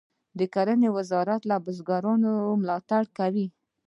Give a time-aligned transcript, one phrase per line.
[0.39, 3.47] د کرنې وزارت له بزګرانو ملاتړ کوي.